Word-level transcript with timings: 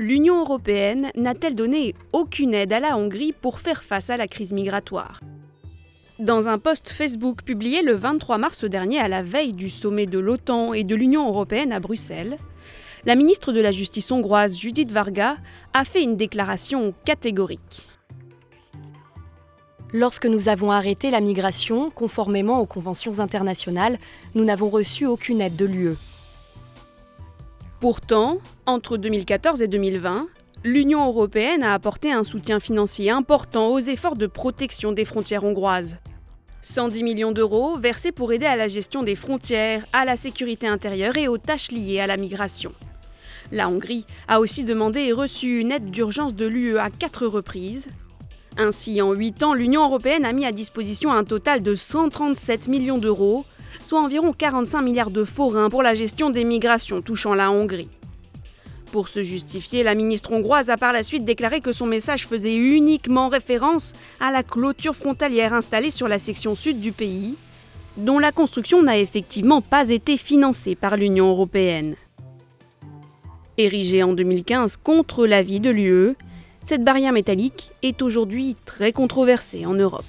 l'Union 0.00 0.40
européenne 0.40 1.10
n'a-t-elle 1.14 1.54
donné 1.54 1.94
aucune 2.14 2.54
aide 2.54 2.72
à 2.72 2.80
la 2.80 2.96
Hongrie 2.96 3.34
pour 3.38 3.60
faire 3.60 3.84
face 3.84 4.08
à 4.08 4.16
la 4.16 4.26
crise 4.26 4.54
migratoire? 4.54 5.20
Dans 6.18 6.48
un 6.48 6.58
post 6.58 6.88
Facebook 6.88 7.42
publié 7.42 7.82
le 7.82 7.92
23 7.92 8.38
mars 8.38 8.64
dernier 8.64 8.98
à 8.98 9.08
la 9.08 9.22
veille 9.22 9.52
du 9.52 9.68
sommet 9.68 10.06
de 10.06 10.18
l'OTAN 10.18 10.72
et 10.72 10.84
de 10.84 10.94
l'Union 10.94 11.28
européenne 11.28 11.70
à 11.70 11.80
Bruxelles, 11.80 12.38
la 13.04 13.14
ministre 13.14 13.52
de 13.52 13.60
la 13.60 13.72
Justice 13.72 14.10
hongroise 14.10 14.56
Judith 14.56 14.90
Varga 14.90 15.36
a 15.74 15.84
fait 15.84 16.02
une 16.02 16.16
déclaration 16.16 16.94
catégorique. 17.04 17.86
Lorsque 19.92 20.26
nous 20.26 20.48
avons 20.48 20.70
arrêté 20.70 21.10
la 21.10 21.20
migration, 21.20 21.90
conformément 21.90 22.60
aux 22.60 22.66
conventions 22.66 23.18
internationales, 23.18 23.98
nous 24.34 24.44
n'avons 24.46 24.70
reçu 24.70 25.04
aucune 25.04 25.42
aide 25.42 25.56
de 25.56 25.66
l'UE. 25.66 25.96
Pourtant, 27.80 28.40
entre 28.66 28.98
2014 28.98 29.62
et 29.62 29.66
2020, 29.66 30.28
l'Union 30.64 31.06
européenne 31.06 31.62
a 31.62 31.72
apporté 31.72 32.12
un 32.12 32.24
soutien 32.24 32.60
financier 32.60 33.08
important 33.08 33.68
aux 33.68 33.78
efforts 33.78 34.16
de 34.16 34.26
protection 34.26 34.92
des 34.92 35.06
frontières 35.06 35.44
hongroises. 35.44 35.96
110 36.60 37.02
millions 37.02 37.32
d'euros 37.32 37.78
versés 37.78 38.12
pour 38.12 38.34
aider 38.34 38.44
à 38.44 38.56
la 38.56 38.68
gestion 38.68 39.02
des 39.02 39.14
frontières, 39.14 39.82
à 39.94 40.04
la 40.04 40.16
sécurité 40.16 40.66
intérieure 40.66 41.16
et 41.16 41.26
aux 41.26 41.38
tâches 41.38 41.72
liées 41.72 42.00
à 42.00 42.06
la 42.06 42.18
migration. 42.18 42.72
La 43.50 43.66
Hongrie 43.66 44.04
a 44.28 44.40
aussi 44.40 44.62
demandé 44.62 45.00
et 45.00 45.12
reçu 45.12 45.58
une 45.58 45.72
aide 45.72 45.90
d'urgence 45.90 46.34
de 46.34 46.44
l'UE 46.44 46.76
à 46.76 46.90
quatre 46.90 47.26
reprises. 47.26 47.88
Ainsi, 48.58 49.00
en 49.00 49.14
8 49.14 49.42
ans, 49.42 49.54
l'Union 49.54 49.86
européenne 49.86 50.26
a 50.26 50.34
mis 50.34 50.44
à 50.44 50.52
disposition 50.52 51.12
un 51.12 51.24
total 51.24 51.62
de 51.62 51.74
137 51.74 52.68
millions 52.68 52.98
d'euros 52.98 53.46
soit 53.82 54.00
environ 54.00 54.32
45 54.32 54.82
milliards 54.82 55.10
de 55.10 55.24
forains 55.24 55.70
pour 55.70 55.82
la 55.82 55.94
gestion 55.94 56.30
des 56.30 56.44
migrations 56.44 57.02
touchant 57.02 57.34
la 57.34 57.50
Hongrie. 57.50 57.88
Pour 58.92 59.08
se 59.08 59.22
justifier, 59.22 59.84
la 59.84 59.94
ministre 59.94 60.32
hongroise 60.32 60.68
a 60.68 60.76
par 60.76 60.92
la 60.92 61.04
suite 61.04 61.24
déclaré 61.24 61.60
que 61.60 61.72
son 61.72 61.86
message 61.86 62.26
faisait 62.26 62.56
uniquement 62.56 63.28
référence 63.28 63.92
à 64.18 64.32
la 64.32 64.42
clôture 64.42 64.96
frontalière 64.96 65.54
installée 65.54 65.90
sur 65.92 66.08
la 66.08 66.18
section 66.18 66.56
sud 66.56 66.80
du 66.80 66.90
pays, 66.90 67.36
dont 67.96 68.18
la 68.18 68.32
construction 68.32 68.82
n'a 68.82 68.98
effectivement 68.98 69.60
pas 69.60 69.90
été 69.90 70.16
financée 70.16 70.74
par 70.74 70.96
l'Union 70.96 71.30
européenne. 71.30 71.94
Érigée 73.58 74.02
en 74.02 74.12
2015 74.12 74.76
contre 74.76 75.26
l'avis 75.26 75.60
de 75.60 75.70
l'UE, 75.70 76.16
cette 76.64 76.84
barrière 76.84 77.12
métallique 77.12 77.70
est 77.82 78.02
aujourd'hui 78.02 78.56
très 78.64 78.92
controversée 78.92 79.66
en 79.66 79.74
Europe. 79.74 80.04